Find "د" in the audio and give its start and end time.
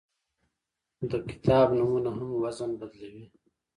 1.11-1.11